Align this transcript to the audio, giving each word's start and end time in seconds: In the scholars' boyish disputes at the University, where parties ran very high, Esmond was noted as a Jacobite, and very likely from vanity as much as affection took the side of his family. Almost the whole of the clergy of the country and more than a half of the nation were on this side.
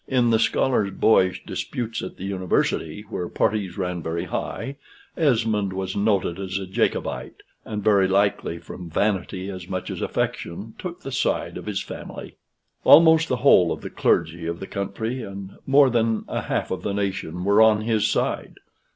In 0.07 0.31
the 0.31 0.39
scholars' 0.39 0.89
boyish 0.89 1.45
disputes 1.45 2.01
at 2.01 2.17
the 2.17 2.23
University, 2.23 3.05
where 3.11 3.29
parties 3.29 3.77
ran 3.77 4.01
very 4.01 4.23
high, 4.23 4.77
Esmond 5.15 5.73
was 5.73 5.95
noted 5.95 6.39
as 6.39 6.57
a 6.57 6.65
Jacobite, 6.65 7.43
and 7.65 7.83
very 7.83 8.07
likely 8.07 8.57
from 8.57 8.89
vanity 8.89 9.47
as 9.51 9.67
much 9.67 9.91
as 9.91 10.01
affection 10.01 10.73
took 10.79 11.01
the 11.01 11.11
side 11.11 11.55
of 11.55 11.67
his 11.67 11.83
family. 11.83 12.35
Almost 12.83 13.27
the 13.27 13.35
whole 13.45 13.71
of 13.71 13.81
the 13.81 13.91
clergy 13.91 14.47
of 14.47 14.59
the 14.59 14.65
country 14.65 15.21
and 15.21 15.51
more 15.67 15.91
than 15.91 16.25
a 16.27 16.41
half 16.41 16.71
of 16.71 16.81
the 16.81 16.95
nation 16.95 17.43
were 17.43 17.61
on 17.61 17.85
this 17.85 18.07
side. 18.07 18.55